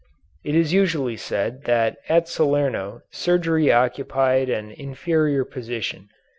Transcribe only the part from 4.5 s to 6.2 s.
inferior position.